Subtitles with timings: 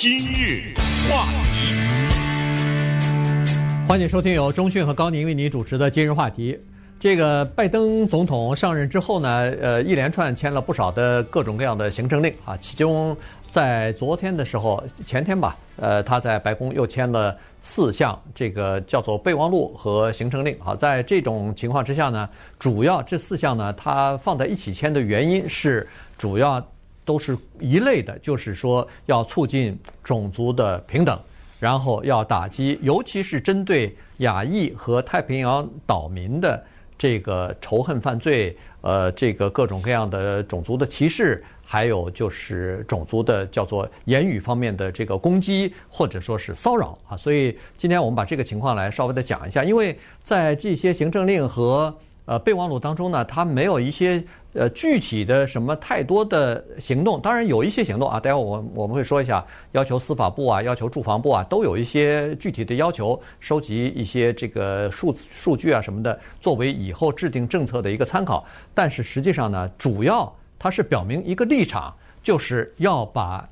[0.00, 0.72] 今日
[1.10, 1.76] 话题，
[3.86, 6.58] 欢迎收听由中讯和高宁为你主持的今日话题。
[6.98, 13.14] 这个拜登总统上任之后呢，呃，一连串签了不少的各种各样的行政令啊，其中
[13.50, 20.56] 在昨天的时候，前天吧，呃，他在白宫又签了四项这个叫做备忘录和行政令。
[20.60, 22.26] 好，在这种情况之下呢，
[22.58, 25.86] 主要这四项呢，他放在一起签的原因是
[26.16, 26.66] 主要
[27.10, 31.18] 都是一类的，就是说要促进种族的平等，
[31.58, 36.62] 然后要打击，尤其是针对亚裔和太平洋岛民的。
[36.96, 47.16] 这个仇恨犯罪，呃，这个各种各样的种族的歧视，还有就是种族的叫做言语方面的这个攻击，或者说是骚扰啊。
[47.16, 51.92] 所以今天我们把这个情况来稍微的讲一下，因为在这些行政令和
[52.30, 54.22] 呃备忘录当中呢，它没有一些。
[54.52, 58.18] 呃，具体的什么太多的行动，当然有一些行动啊。
[58.18, 68.44] 待会我我们会说一下，要求司法部啊，要求住房部啊，都有一些具体的要求，收集一些这个数数据啊什么的，作为以后制定政策的一个参考。
[68.74, 73.48] 但是实际上呢，主要它是表明一个立场，就是要把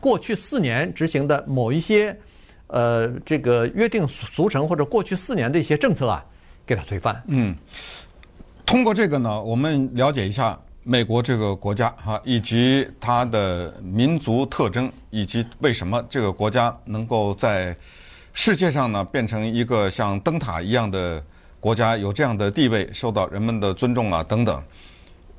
[0.00, 2.18] 过去四年执行的某一些
[2.66, 6.24] 呃这个约定俗成或者过去四年的一些政策啊，
[6.66, 7.22] 给它推翻。
[7.28, 7.54] 嗯。
[8.64, 17.76] 通过这个呢，我们了解一下美国这个国家哈，以及它的民族特征，以及为什么这个国家能够在
[18.32, 21.22] 世界上呢变成一个像灯塔一样的
[21.60, 24.62] 国家，有这样的地位，受到人们的尊重啊等等，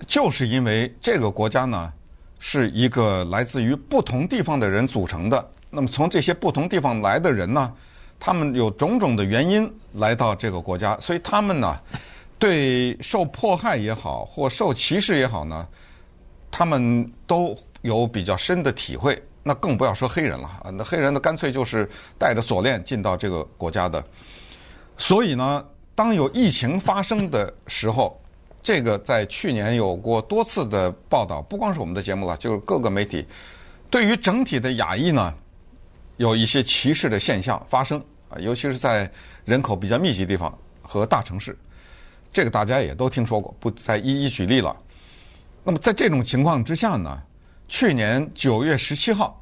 [0.06, 1.92] 就是因为这个国家呢
[2.40, 5.50] 是一个来自于不同地方的人组成的。
[5.72, 7.74] 那么从这些不同地方来的人呢，
[8.20, 11.76] 他们有种种的原因来到这个国家，所以他们呢。
[12.44, 15.66] 对受迫害也好，或受歧视也好呢，
[16.52, 19.18] 他们都有比较深的体会。
[19.44, 24.04] 那更不要说黑人了啊，那黑人呢，干脆就是带着锁链进到这个国家的。
[24.98, 28.22] 所以呢，当有疫情发生的时候，
[28.62, 33.26] 这个在去年有过多次的报道，不光是我们的节目了，就是各个媒体
[33.90, 35.34] 对于整体的亚裔呢，
[36.18, 39.10] 有一些歧视的现象发生啊，尤其是在
[39.46, 41.58] 人口比较密集地方和大城市。
[42.34, 44.76] 这个大家也都听说过，不再一一举例了。
[45.64, 47.22] 那么在这种情况之下呢，
[47.68, 49.40] 去年九月十七号，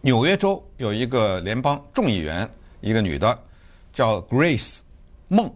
[0.00, 2.48] 纽约州有一个联邦众议员，
[2.80, 3.36] 一个女的，
[3.92, 4.78] 叫 Grace
[5.26, 5.52] 梦，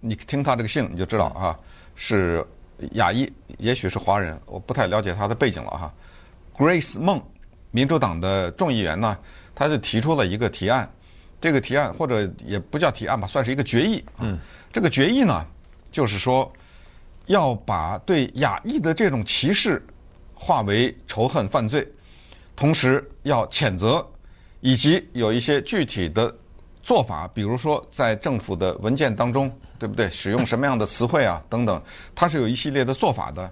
[0.00, 1.56] 你听她这个姓你就知道啊，
[1.94, 2.42] 是
[2.92, 5.94] 亚裔，也许是华人，我不太了解她的背景了哈。
[6.56, 7.22] Grace 梦，
[7.70, 9.16] 民主党的众议员呢，
[9.54, 10.90] 他就提出了一个提案，
[11.42, 14.02] 这个提案或者也不叫提案吧，算是一个决议。
[14.18, 14.38] 嗯，
[14.72, 15.46] 这个决议呢。
[15.90, 16.50] 就是说，
[17.26, 19.82] 要把对亚裔的这种歧视
[20.34, 21.86] 化为仇恨犯罪，
[22.54, 24.06] 同时要谴责，
[24.60, 26.34] 以及有一些具体的
[26.82, 30.08] 做法，比如说在政府的文件当中，对不对？
[30.08, 31.82] 使用什么样的词汇啊，等等，
[32.14, 33.50] 它是有一系列的做法的。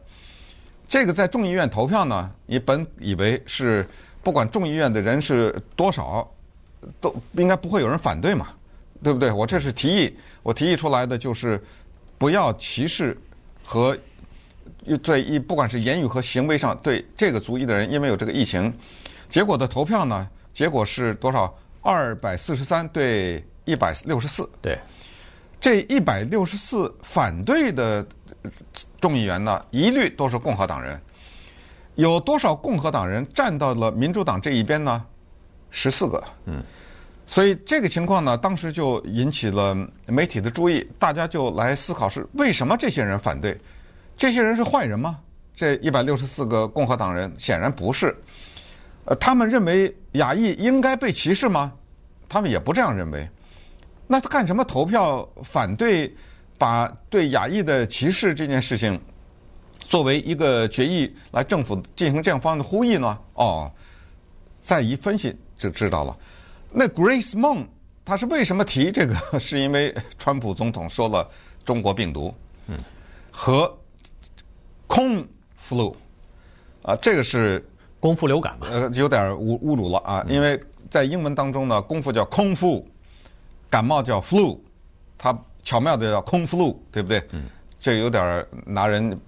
[0.88, 3.86] 这个在众议院投票呢，你本以为是
[4.22, 6.26] 不管众议院的人是多少，
[7.00, 8.48] 都应该不会有人反对嘛，
[9.02, 9.32] 对不对？
[9.32, 11.62] 我这是提议，我提议出来的就是。
[12.18, 13.16] 不要歧视
[13.64, 13.96] 和
[15.02, 18.72] 对一不管是言语和行为上对这个族裔的人，因为有这个疫情，
[19.28, 21.52] 结果的投票呢，结果是多少？
[21.82, 24.48] 二百四十三对一百六十四。
[24.60, 24.76] 对，
[25.60, 28.04] 这一百六十四反对的
[29.00, 31.00] 众议员呢，一律都是共和党人。
[31.94, 35.04] 有多少共和党人站到了民主党这一边呢？
[35.70, 36.24] 十四个。
[36.46, 36.60] 嗯。
[37.26, 39.76] 所以这个情况呢，当时就引起了
[40.06, 43.58] 媒体的注意，大家就来思考是为什么这些人反对？
[44.16, 45.18] 这些人是坏人吗？
[45.54, 48.16] 这一百六十四个共和党人显然不是。
[49.06, 51.72] 呃，他们认为亚裔应该被歧视吗？
[52.28, 53.28] 他们也不这样认为。
[54.06, 56.14] 那他干什么投票反对
[56.56, 59.00] 把对亚裔的歧视这件事情
[59.80, 63.18] 作为一个决议来政府进行这样方案的呼吁呢？
[63.34, 63.70] 哦，
[64.60, 66.16] 再一分析就知道了。
[66.70, 67.66] 那 Grace 梦，
[68.04, 69.14] 他是为什么提这个？
[69.40, 71.28] 是因为川普总统说了
[71.64, 72.34] 中国病毒，
[72.66, 72.76] 嗯，
[73.30, 73.74] 和
[74.86, 75.26] 空
[75.58, 75.94] flu，
[76.82, 77.64] 啊，这个是
[77.98, 78.66] 功夫流感吧？
[78.70, 80.60] 呃，有点侮侮辱了啊，因为
[80.90, 82.86] 在英文当中呢，功夫叫空腹，
[83.70, 84.58] 感冒叫 flu，
[85.16, 87.22] 他巧妙的叫空 flu，对不对？
[87.32, 87.44] 嗯，
[87.80, 89.18] 这有点拿人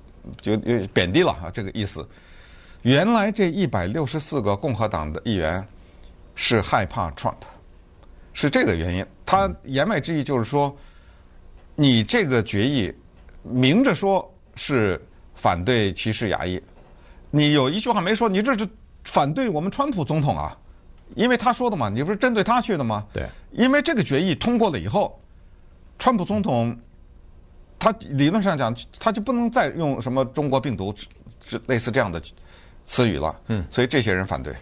[0.41, 0.57] 就
[0.93, 2.07] 贬低了啊，这个意思。
[2.83, 5.67] 原来这一百六十四个共和党的议员。
[6.41, 7.35] 是害怕 Trump，
[8.33, 9.05] 是这个原因。
[9.27, 10.75] 他言外之意就是说，
[11.75, 12.95] 你这个决议
[13.43, 15.05] 明着说是
[15.35, 16.63] 反对歧视亚裔，
[17.33, 18.67] 你有一句话没说，你这是
[19.03, 20.57] 反对我们川普总统啊，
[21.17, 23.05] 因为他说的嘛，你不是针对他去的吗？
[23.13, 23.29] 对。
[23.51, 25.21] 因为这个决议通过了以后，
[25.99, 26.79] 川普总统
[27.81, 30.95] 他理论上讲，他就不能再用什么“中国病毒”
[31.45, 32.23] 这类似这样的
[32.85, 33.41] 词语了。
[33.49, 33.67] 嗯。
[33.73, 34.55] 所以这些人反对。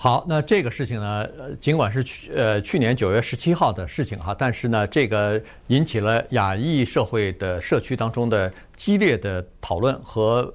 [0.00, 1.26] 好，那这个事情呢，
[1.60, 10.54] 尽管是去呃去年九月十七号的事情哈，但是呢，这个引起了亚裔社会的社区当中的激烈的讨论和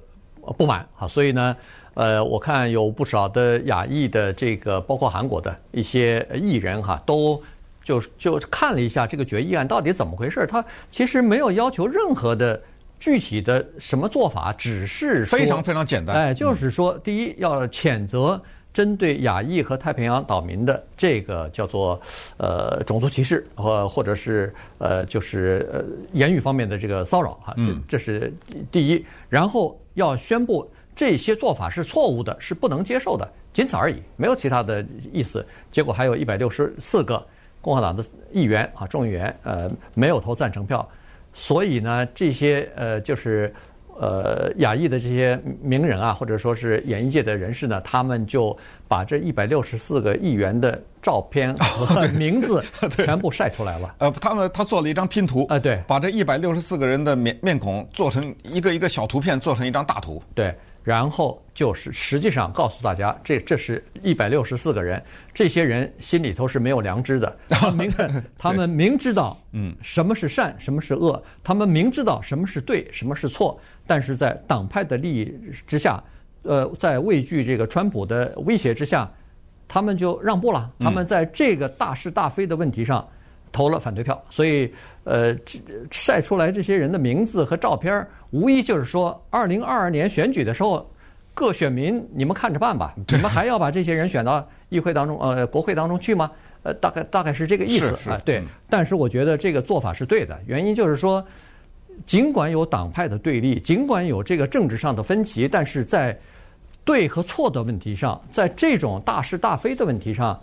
[0.56, 1.54] 不满哈，所以呢。
[1.96, 7.40] 呃，我看有不少的亚裔的这个，包括韩国的一些艺人哈，都
[7.84, 10.44] 就就看了一下这个决议案到底怎么回事。
[10.44, 12.60] 他其实没有要求任何的
[12.98, 16.16] 具体的什么做法，只是非常非常简单。
[16.16, 18.42] 哎，就是说，第一要谴责
[18.74, 21.98] 针对亚裔和太平洋岛民的这个叫做
[22.36, 25.82] 呃种族歧视或或者是呃就是呃
[26.12, 28.30] 言语方面的这个骚扰哈，这这是
[28.70, 29.02] 第一。
[29.30, 30.68] 然后要宣布。
[30.96, 35.44] 这些做法是错误的，是不能接受的，仅此而已，没有其他的意思。
[35.72, 37.20] 结果还有一百六十四个
[37.60, 40.88] 共和党的议员啊，众议员呃没有投赞成票，
[41.32, 43.52] 所以呢，这些呃就是
[44.00, 48.56] 呃亚裔的这些名人啊，或者说是演艺界的人士呢，他们就
[48.88, 52.62] 把这一百六十四个议员的照片和 名字
[52.96, 53.94] 全部晒出来了。
[53.98, 60.54] 呃，他们他做了一张拼图啊，对，把这一百六十四个人的面面孔做成一个一个小图片，做成一张大图，对。
[60.84, 65.02] 然后就是实际上告诉大家，这这是一百六十四个人，
[65.32, 67.36] 这些人心里头是没有良知的。
[67.48, 67.92] 他们明
[68.36, 75.34] 他们明知道，嗯，什么是善，什么是恶，他们明知道什么是对，什么是错，但是在党派的利益
[75.66, 76.04] 之下，
[76.42, 79.10] 呃，在畏惧这个川普的威胁之下，
[79.66, 80.70] 他们就让步了。
[80.78, 83.08] 他们在这个大是大非的问题上。
[83.54, 84.68] 投了反对票，所以
[85.04, 85.32] 呃，
[85.92, 90.84] 晒出来这些人的名字和照片，无疑就是说，二零二二年选举的时候，
[91.32, 92.92] 各选民你们看着办吧。
[93.08, 96.32] 你们还要把这些人选到议会当中，呃，国会当中去吗？
[96.64, 98.20] 呃，大概大概是这个意思啊。
[98.24, 101.24] 对，但是我觉得这个做法是对的，原因就是说，
[102.06, 106.18] 尽管有党派的对立，尽管有这个政治上的分歧，但是在
[106.84, 110.40] 对和错的问题上，在这种大是大非的问题上，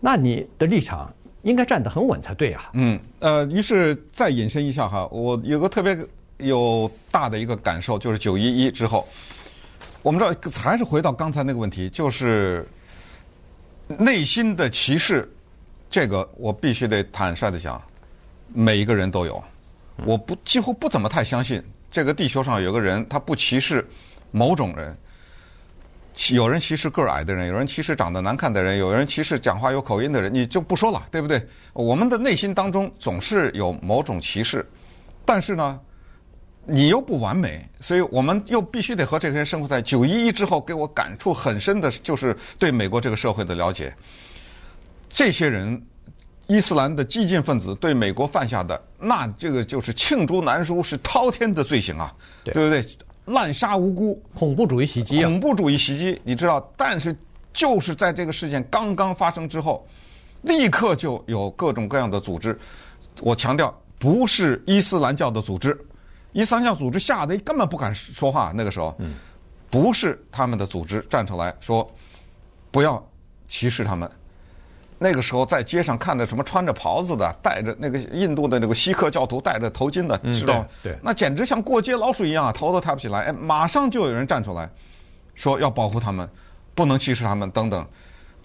[0.00, 1.10] 那你的立场。
[1.42, 2.70] 应该站得很稳才对啊。
[2.74, 5.96] 嗯，呃，于是再引申一下哈，我有个特别
[6.38, 9.06] 有大的一个感受，就是九一一之后，
[10.02, 12.66] 我们知道还是回到刚才那个问题，就是
[13.98, 15.30] 内心的歧视，
[15.90, 17.80] 这个我必须得坦率的讲，
[18.52, 19.42] 每一个人都有。
[20.06, 23.86] 我不几乎不怎么太相信这个地球上有个人他不歧视
[24.30, 24.96] 某种人。
[26.34, 31.44] 有人歧视个儿矮的人，有人歧视长得难看的人，有人歧视讲话有口音的人，你就不说了，对不对？
[31.72, 34.64] 我们的内心当中总是有某种歧视，
[35.24, 35.80] 但是呢，
[36.66, 43.94] 你又不完美，所以我们又必须得和这些人生活在九一一之后，给我感触很深的就是对美国这个社会的了解。
[45.08, 45.82] 这些人，
[46.46, 52.86] 伊斯兰的激进分子对美国犯下的，那这个就是罄竹难书，是滔天的罪行啊，对，对不对？
[53.26, 55.28] 滥杀无辜，恐怖主义袭击啊！
[55.28, 56.72] 恐怖主义袭击，你知道？
[56.76, 57.14] 但是
[57.52, 59.86] 就是在这个事件刚刚发生之后，
[60.42, 62.58] 立刻就有各种各样的组织。
[63.20, 65.78] 我强调，不是伊斯兰教的组织，
[66.32, 68.52] 伊斯兰教组织吓得根本不敢说话。
[68.54, 68.96] 那个时候，
[69.70, 71.88] 不是他们的组织站出来说，
[72.70, 73.02] 不要
[73.46, 74.10] 歧视他们。
[75.02, 80.66] 那个时候在街上看的什么穿着袍子的，戴着那个印度的那个锡克教徒戴着头巾的，知道吗？
[80.80, 83.22] 对，那简直像过街老鼠一样啊，头都抬不起来。
[83.24, 84.70] 哎，马上就有人站出来，
[85.34, 86.28] 说要保护他们，
[86.74, 87.84] 不能歧视他们等等。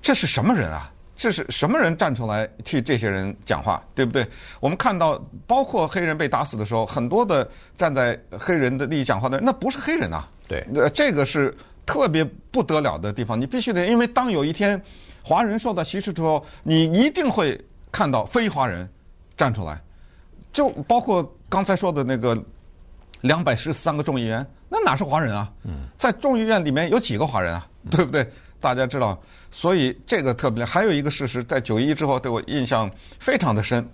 [0.02, 0.92] 这是什么人啊？
[1.16, 4.26] 这是什么人站出来替这些人讲话，对不对？
[4.60, 7.48] 我们看到，包括黑人被打死的时候，很多的
[7.78, 10.28] 站在黑人的利益讲话的人，那不是黑人啊。
[10.48, 13.40] 对，呃，这个是特别不得了的地方。
[13.40, 14.82] 你必须得，因为当有一天。
[15.28, 17.60] 华人受到歧视之后，你一定会
[17.92, 18.90] 看到非华人
[19.36, 19.78] 站出来，
[20.54, 22.42] 就包括刚才说的那个
[23.20, 25.52] 两百十三个众议员，那哪是华人啊？
[25.98, 27.68] 在众议院里面有几个华人啊？
[27.92, 28.26] 对不对？
[28.62, 30.64] 大家知道，所以这个特别。
[30.64, 33.86] 还有一个事实，在九一之后对我印象非常的深，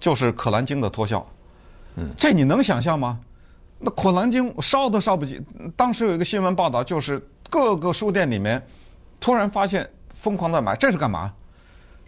[0.00, 1.22] 就是《可兰经》的脱销。
[1.96, 3.20] 嗯，这你能想象吗？
[3.78, 5.38] 那《可兰经》烧都烧不起。
[5.76, 8.66] 当时有一个新闻报道，就是各个书店里面
[9.20, 9.86] 突然发现。
[10.28, 11.32] 疯狂的买，这是干嘛？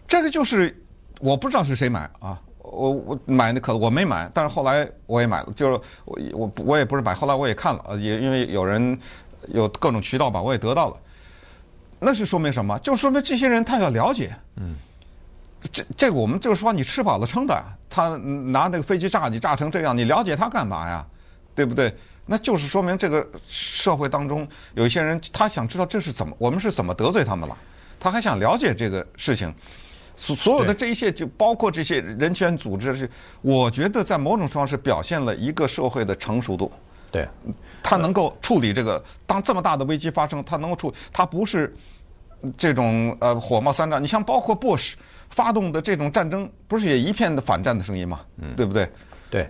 [0.07, 0.79] 这个就是
[1.19, 8.95] 我不知道是谁买啊，我我买那可我没买，但是后来我也买了，就是我我我也不是买，后来我也看了，也因为有人
[9.47, 10.97] 有各种渠道吧，我也得到了。
[11.99, 12.77] 那是说明什么？
[12.79, 14.31] 就说明这些人他要了解。
[14.57, 14.75] 嗯。
[15.71, 21.03] 这这个我们就是说，你吃饱了撑的，他拿那个飞机炸你炸成这样，你了解他干嘛呀？
[21.55, 21.91] 对不对？
[22.27, 27.57] 那就是说明这个社会当中有一些人，他想知道这是怎么，我们是怎么得罪他们了。
[28.01, 29.53] 他还想了解这个事情。
[30.13, 33.09] 所所有的这一切，就包括这些人权组织，是
[33.41, 36.71] 我觉得在某种程度上是表现了一个社会的成熟度。
[37.09, 37.27] 对，
[37.81, 41.73] 他能够处理这个，当这么大的危机发生，他能够处，他不是
[42.55, 44.01] 这种呃火冒三丈。
[44.01, 44.93] 你像包括 Bush
[45.29, 48.19] 发动的这种战争，不是也一片的反战的声音吗？
[48.37, 48.87] 嗯，对不对？
[49.29, 49.49] 对，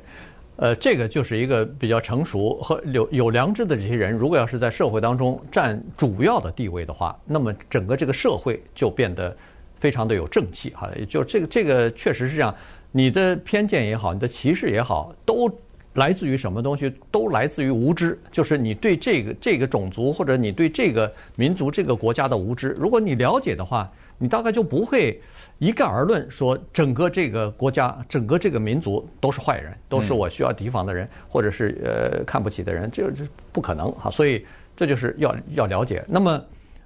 [0.61, 9.35] 呃，这个就是一个比较成熟和有有良知的这些人，如果要是在社会当中占主要的地位的话，那么整个这个社会就变得
[9.79, 10.87] 非常的有正气哈。
[10.95, 12.55] 也就这个这个确实是这样，
[12.91, 15.51] 你的偏见也好，你的歧视也好，都。
[15.95, 16.89] 来自于什么东西？
[17.11, 22.69] 都来自于无知，就是你对这个这个种族或者你对这个民族、这个国家的无知。
[22.79, 25.21] 如果你了解的话，你大概就不会
[25.61, 34.09] 一概而论说整个这个国家、整个这个民族都是坏人，都是我需要提防的人，或者是呃看不起的人，这这不可能哈。
[34.09, 34.43] 所以
[34.75, 36.03] 这就是要要了解。
[36.07, 36.43] 那么。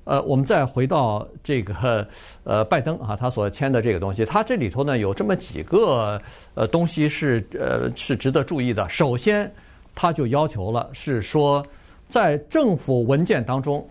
[0.07, 2.07] 呃，我们再回到这个
[2.43, 6.21] 呃，拜登啊，他所签的这个东西，他这里头呢有这么几个
[6.53, 8.87] 呃东西是呃是值得注意的。
[8.87, 9.51] 首先，
[9.95, 11.65] 他就要求了，是说
[12.07, 13.83] 在政府文件当中，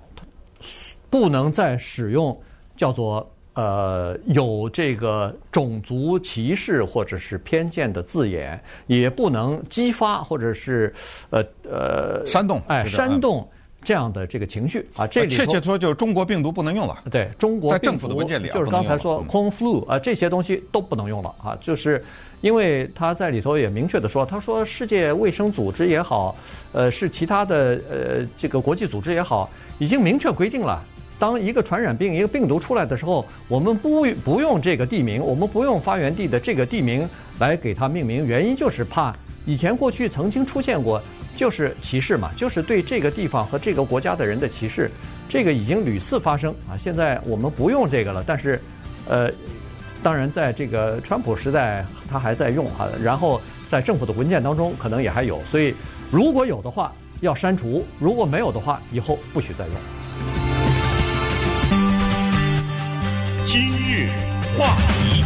[1.11, 2.41] 不能再使用
[2.77, 10.93] 叫做呃有这个种族歧视或者是偏见的字眼，也不能激发或者是
[11.31, 13.49] 呃呃煽动，哎，煽动。
[13.87, 16.97] 这样的这个情绪啊，这里确切说就是中国病毒不能用了。
[17.11, 22.03] 对，中国在政府的文件里就是刚才说 Kung flu 啊，这些东西都不能用了啊，就是
[22.41, 26.35] 因为他在里头也明确的说，他说世界卫生组织也好，
[26.73, 30.83] 呃，是其他的呃这个国际组织也好，已经明确规定了，
[31.19, 39.15] 当一个传染病一个病毒出来的时候，我们不不用这个地名，我们不用发源地的这个地名来给它命名，原因就是怕
[39.47, 41.01] 以前过去曾经出现过。
[41.37, 44.89] 就是歧视嘛， 就是对这个地方和这个国家的人的歧视，
[45.29, 46.79] 这个已经屡次发生啊。
[46.81, 48.61] 现在我们不用这个了，但是，
[49.09, 49.29] 呃，
[50.01, 55.75] 当然在这个川普时代他还在用啊，然后在政府的文件当中可能也还有，所以
[56.09, 59.75] 如果有的话要删除，如果没有的话以后不许再用。
[63.55, 64.09] 今日
[64.59, 65.23] 话题。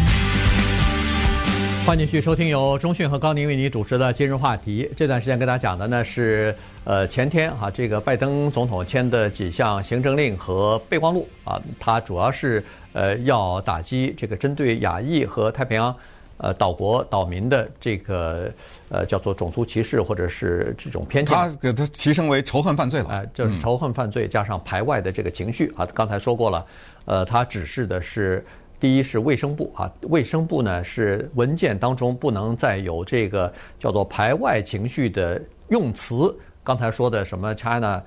[1.87, 4.87] 欢迎继续收听由中讯和高宁为你主持的今日话题。
[4.95, 6.55] 这段时间跟大家讲的呢是，
[6.85, 15.97] 呃，前天啊，这个拜登总统签的几项行政令和备忘录啊，它主要是呃要打击这个针对亚裔和太平洋
[16.37, 18.53] 呃岛国岛民的这个
[18.91, 21.35] 呃叫做种族歧视或者是这种偏见。
[21.35, 23.07] 他给他提升为仇恨犯罪了。
[23.09, 25.89] 哎，就是仇恨犯罪加上排外的这个情绪啊。
[25.95, 26.67] 刚才说过了，
[27.09, 28.45] 呃，他指示的是。
[28.81, 36.33] 第一是卫生部啊，卫生部呢是文件当中不能再有这个叫做排外情绪的用词。
[36.63, 38.01] 刚才说的什么 China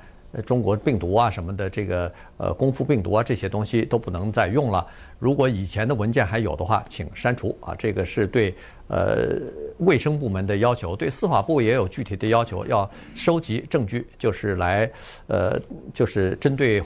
[0.45, 4.87] 中国病毒啊什么的，这个呃功夫病毒啊这些东西都不能再用了。
[5.19, 7.75] 如果以前的文件还有的话，请删除啊。
[7.77, 8.55] 这个是对
[8.87, 9.41] 呃
[9.79, 14.89] 卫生部门的要求，对司法部也有具体的要求，要收集证据，就是来
[15.27, 15.59] 呃
[15.93, 16.81] 就是针对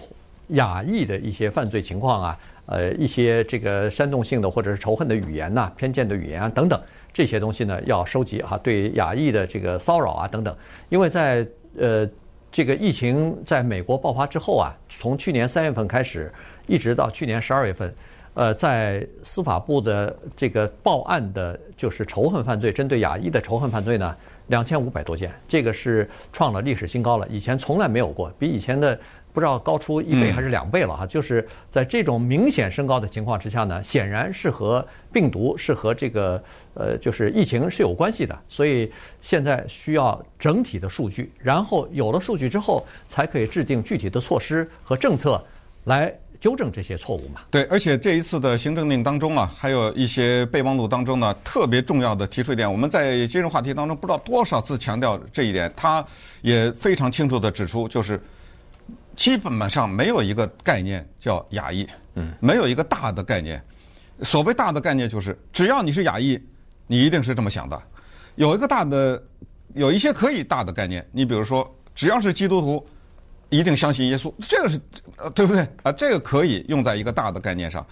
[0.50, 2.40] 亚裔的一些犯罪情况啊。
[2.68, 6.82] 呃，一些这个煽动性的或者是仇恨的语言呐、偏见的语言啊等等，
[7.14, 10.58] 这些东西呢要收集、啊，对亚裔的这个骚扰啊等等，
[10.90, 11.48] 因为在
[11.78, 12.10] 呃
[12.52, 16.34] 这个疫情在美国爆发之后啊，从去年三月份开始，
[16.66, 17.94] 一直到去年十二月份，
[18.34, 24.16] 呃，在司法部的这个报案的，就是仇恨犯罪，针对亚裔的仇恨犯罪呢，
[24.48, 29.00] 两千五百多件，这个是创了历史新高了，以前从来没有过，比以前的。
[29.36, 36.42] 不知道高出一倍还是两倍了哈，就是在这种明显升高的情况之下呢，显然是和病毒是和这个
[36.74, 38.90] 呃就是疫情是有关系的，所以
[39.22, 45.44] 现在需要整体的数据，然后有了数据之后，才可以制定具体的措施和政策
[45.84, 47.42] 来纠正这些错误嘛。
[47.52, 56.06] 对，而且这一次的行政令当中啊，还有一些备忘录当中呢，特别重要的提出一点，我们在今日话题当中不知道多少次强调这一点，他
[56.42, 58.18] 也非常清楚的指出，就是。
[59.16, 63.64] 基本上没有一个概念叫亚裔，嗯，没有一个大的概念。
[64.24, 66.42] 所谓大的概念就是，只要你是亚裔，
[66.88, 67.82] 你一定是这么想的。
[68.36, 69.22] 有一个大的，
[69.74, 71.06] 有一些可以大的概念。
[71.12, 72.86] 你比如说，只要是基督徒，
[73.50, 74.80] 一定相信耶稣，这个是，
[75.18, 75.68] 呃，对不对？
[75.84, 77.86] 啊，这个可以用在一个大的概念上。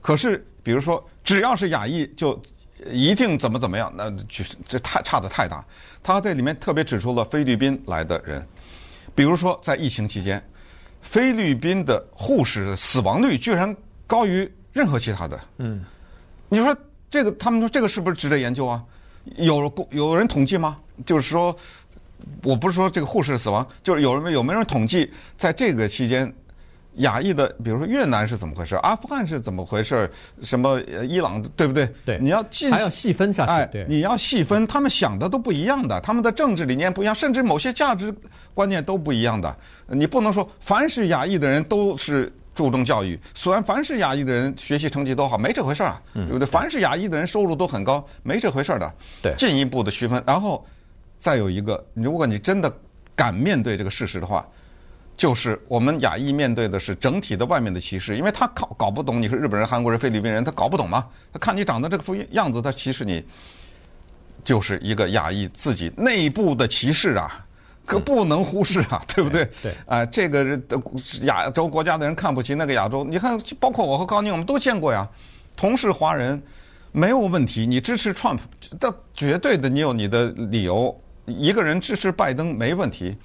[0.00, 2.40] 可是，比如说，只要是亚裔，就
[2.90, 5.64] 一定怎么怎么样，那就是这太差的太大。
[6.02, 8.46] 他这里面特别指出了菲律宾来的人，
[9.14, 10.42] 比如说在疫情期间。
[11.04, 13.74] 菲律宾的护士死亡率居然
[14.06, 15.40] 高于任何其他的。
[15.58, 15.84] 嗯，
[16.48, 16.76] 你说
[17.08, 18.82] 这个，他们说这个是不是值得研究啊？
[19.36, 20.78] 有有人统计吗？
[21.06, 21.56] 就是说，
[22.42, 26.30] 我不是说这个护士死亡，就是有人有没有人统计，在这个期间，
[26.96, 30.08] 亚裔的，比如说越南是怎么回事，阿富汗是怎么回事，
[30.42, 31.88] 什么伊朗，对不对？
[32.04, 33.50] 对，你要进还要细分下去。
[33.50, 38.14] 哎，你要细分，他们想的都不一样的，他们的政治理念不一样，甚至某些价值
[38.54, 39.56] 观念都不一样的。
[39.88, 46.46] 你不能说凡是亚裔的人都是注重教育，虽然凡是亚裔的人学习成绩都好，没这回事儿啊，对不对？
[46.46, 48.94] 凡是亚裔的人收入都很高，没这回事儿的。
[49.20, 50.64] 对，进一步的区分，然后
[51.18, 52.72] 再有一个，如果你真的
[53.16, 54.46] 敢面对这个事实的话。
[55.16, 61.06] 就是我们亚裔面对的是整体的外面的歧视，因为他搞搞不懂你是日本人、韩国人、菲律宾人，他搞不懂嘛。
[61.32, 63.24] 他看你长得这个副样子，他歧视你，
[64.42, 67.46] 就是一个亚裔自己内部的歧视啊，
[67.86, 69.48] 可不能忽视啊，对不对？
[69.62, 69.72] 对。
[69.86, 70.60] 啊，这个
[71.22, 75.08] 亚洲国家的人看不起那个亚洲，你看，包括我和高宁，我们都见过呀。
[75.54, 76.42] 同是华人，
[76.90, 77.64] 没有问题。
[77.64, 78.40] 你支持 Trump，
[78.80, 81.00] 但绝对的，你有你的理由。
[81.26, 83.16] 一个人支持拜登没问题，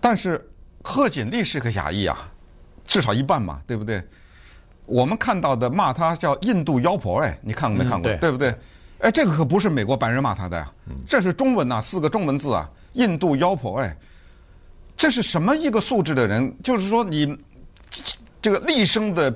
[0.00, 0.44] 但是。
[0.82, 2.30] 贺锦丽是个亚裔啊，
[2.86, 4.02] 至少一半嘛，对不对？
[4.86, 8.10] 我们看到的骂他叫印度妖婆，哎，你看过没看过？
[8.10, 8.54] 嗯、对，对不对？
[8.98, 10.70] 哎，这个可不是美国白人骂他的呀，
[11.06, 13.96] 这是中文呐、啊，四个中文字啊，印度妖婆，哎，
[14.96, 16.52] 这是什么一个素质的人？
[16.62, 17.38] 就是说你
[18.42, 19.30] 这个厉声的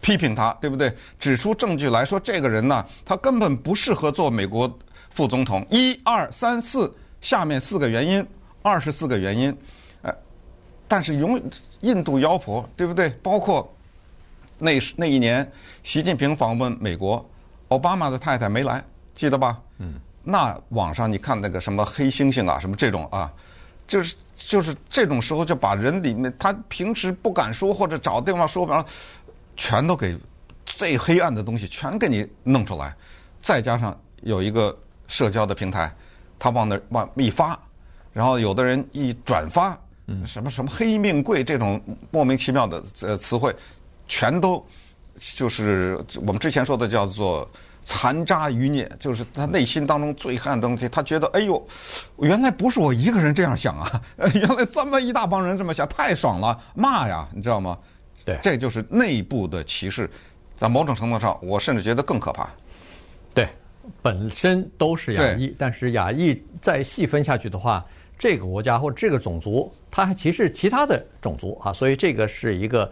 [0.00, 0.92] 批评他，对不对？
[1.18, 4.78] 指出证据来说，这个人呢，他根本不适合做美国
[5.10, 5.64] 副总统。
[5.70, 8.26] 一二三四，下面四个原因，
[8.62, 9.56] 二十四个原因。
[10.88, 11.40] 但是永
[11.80, 13.10] 印度妖婆对不对？
[13.22, 13.72] 包括
[14.58, 15.50] 那那一年，
[15.82, 17.24] 习近平访问美国，
[17.68, 18.82] 奥巴马的太太没来，
[19.14, 19.60] 记得吧？
[19.78, 19.94] 嗯。
[20.22, 23.32] 那网上你看那个什么黑猩猩啊，什么这种啊，
[23.86, 28.88] 就是就是这种时候就把人里面他平时不敢说或者找地方说，然后
[29.56, 30.18] 全都给
[30.64, 32.92] 最黑暗的东西全给你弄出来，
[33.40, 34.76] 再加上有一个
[35.06, 35.94] 社交的平台，
[36.38, 37.56] 他往那往一发，
[38.12, 39.78] 然后有的人一转发。
[40.08, 41.80] 嗯，什么什么黑命贵这种
[42.12, 43.54] 莫名其妙的呃词汇，
[44.06, 44.64] 全都
[45.14, 47.48] 就是我们之前说的叫做
[47.82, 50.88] 残渣余孽，就是他内心当中最黑暗的东西。
[50.88, 51.60] 他觉得，哎呦，
[52.18, 54.00] 原来不是我一个人这样想啊，
[54.34, 57.76] 原来这么一大帮人这么想，太爽了，骂呀，你知道吗？
[58.24, 60.08] 对，这就是内部的歧视，
[60.56, 62.48] 在某种程度上，我甚至觉得更可怕。
[63.34, 63.48] 对，
[64.02, 67.84] 本身都是亚裔，但是亚裔再细分下去的话。
[68.18, 72.90] 这个国家或者这个种族，他还歧视其他的种族啊，所以这个是一个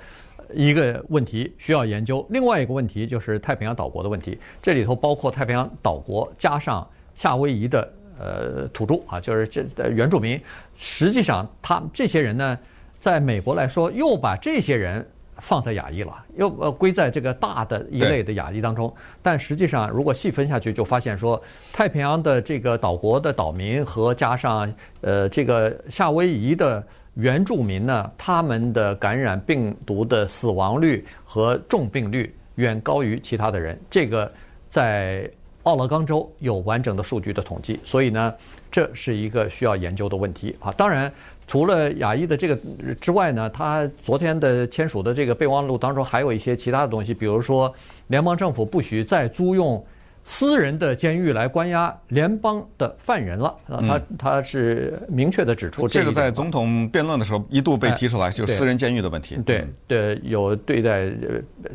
[0.53, 2.27] 一个问题需要研究。
[2.31, 10.41] 另外一个问题就是太平洋岛国的问题，这里头包括太平洋岛国加上夏威夷的呃土著啊，就是这原住民。
[10.77, 12.59] 实际上，他这些人呢，
[12.99, 15.07] 在美国来说，又把这些人。
[15.39, 18.93] 放在亚裔了，又呃归在这个大的一类的亚裔当中。
[19.23, 21.41] 但实际上，如果细分下去，就发现说，
[21.73, 26.83] 太平洋的这个岛国的岛民和加上呃这个夏威夷的
[27.15, 33.79] 原住民呢，他们的感染病毒的死亡率和重病率远高于其他的人。
[33.91, 34.31] 这个
[34.69, 35.31] 在
[35.65, 38.35] 奥勒冈州有完整的数据的统计，所以呢，
[38.71, 40.73] 这是一个需要研究的问题啊。
[40.73, 41.13] 当然。
[41.47, 42.59] 除了亚裔的这个
[43.01, 47.73] 之外呢，他昨天的签署的这个备忘录当中还有一些其他的东西，比如说
[48.07, 49.85] 联邦政府不许再租用
[50.25, 53.55] 私人的监狱来关押联邦的犯人了。
[53.69, 56.07] 啊，他他是明确的指出这个。
[56.07, 59.37] 这个在总统辩论的时候一度被提出来，就是私人监狱的问题。
[59.45, 61.13] 对对，有对待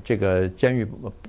[0.03, 0.87] 这个监狱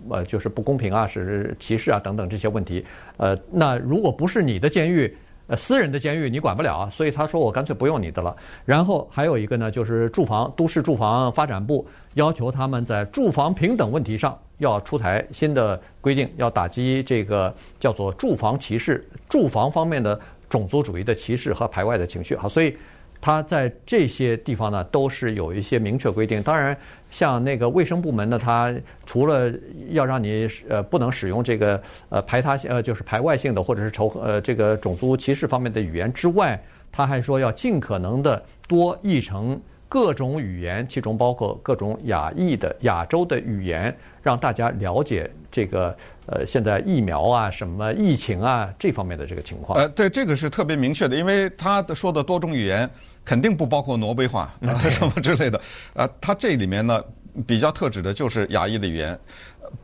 [0.09, 2.85] 呃就是不公平啊，是歧视啊等等这些问题。
[3.19, 5.15] 呃，那如果不是你的监狱。
[5.51, 8.37] 呃，私人的监狱你管不了，所以他说我干脆不用你的了。
[8.65, 11.85] 然后还有一个呢，就是住房，都市住房发展部
[12.15, 22.37] 要求他们在住房平等问题上要出台新的规定，要打击这个叫做住房歧视，住房方面的种族主义的歧视和排外的情绪。
[22.37, 22.77] 好，所以。
[23.21, 26.43] 他在这些地方呢，都是有一些明确规定。
[26.43, 26.75] 当然，
[27.11, 29.53] 像那个卫生部门呢，他除了
[29.91, 36.59] 要让你呃不能使用这个呃排他性呃就是排外性的或者是仇呃这个种族歧视方面的语言之外，
[36.91, 45.95] 他还说要尽可能的多译成各种语言，其中包括各种亚裔的亚洲的语言，让大家了解这个
[46.27, 49.79] 呃现在疫苗啊、什么疫情啊这方面的这个情况。
[49.79, 52.89] 呃，对，这个是特别明确的，因为他的说的多种语言。
[53.25, 55.61] 肯定不包括挪威话 啊什么之类的，
[55.95, 57.03] 啊，它这里面呢
[57.47, 59.19] 比较特指的就是亚裔的语言，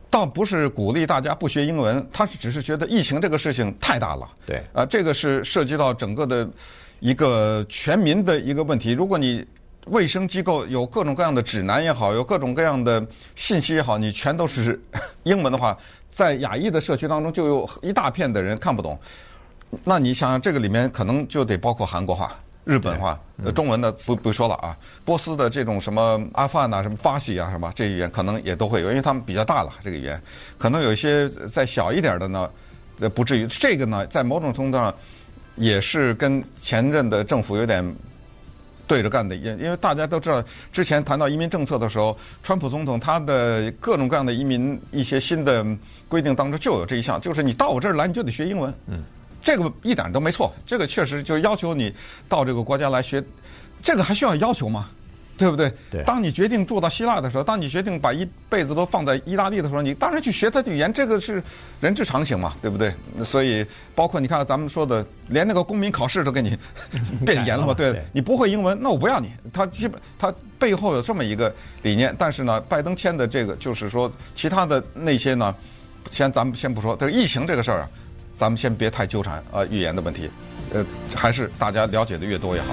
[0.09, 6.47] 倒不是鼓励大家不学英文，他是只是觉得疫情这个事情太大了，对，啊，这个是涉及到整个的
[6.99, 8.91] 一个全民的一个问题。
[8.91, 9.45] 如果你
[9.85, 14.77] 卫生机构有各种各样的指南也好，有各种各样的信息也好，你全都是
[15.23, 15.77] 英文的话，
[16.11, 18.99] 在亚裔的社区当中就有一大片的人看不懂，
[19.85, 22.35] 那你想想这个里面可能就得包括韩国话。
[22.67, 24.75] 日本话，呃，中文的不不说了啊。
[25.05, 30.21] 波斯的这种什么阿富汗呐、什么巴西啊，什么这语言可能也都会有，因为他们比较大了，这个语言
[30.57, 32.49] 可能有一些再小一点的呢，
[32.99, 33.47] 呃，不至于。
[33.47, 34.93] 这个呢，在某种程度上
[35.55, 37.95] 也是跟前任的政府有点
[38.85, 45.65] 对着干的，因因为大家都知道，之前谈到移民政策的时候，川普总统他的各种各样的移民一些新的
[46.09, 48.73] 规定当中就有这一项，就是你到我这儿来你就得学英文。
[48.87, 49.01] 嗯。
[49.41, 51.93] 这个一点都没错，这个确实就要求你
[52.27, 53.23] 到这个国家来学，
[53.81, 54.89] 这个还需要要求吗？
[55.37, 55.71] 对不对？
[55.91, 56.01] 对。
[56.03, 61.43] 当你决定住到希腊的时候，当你决定把一辈子都放在意大利的时候，你当然去学他的语言，这个是
[61.79, 62.91] 人之常情嘛，对不对？
[63.23, 66.57] 所以包括你看咱们说的，连那个公民考试都给你
[67.23, 69.29] 变严了嘛， 对，你不会英文，那我不要你。
[69.53, 75.53] 他基本他背后有这么一个理念，但是呢，拜登签的这个就是说，其他的那些呢，
[76.09, 77.89] 先咱们先不说，这个疫情这个事儿啊。
[78.37, 80.29] 咱们先别太纠缠啊，预言的问题，
[80.71, 82.67] 呃，还是大家了解的越多越好。